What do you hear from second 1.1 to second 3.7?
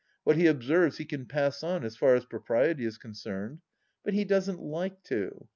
pass on as far as propriety is concerned.